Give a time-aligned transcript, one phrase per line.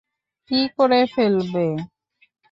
[0.51, 1.65] কী করে ফেলবে?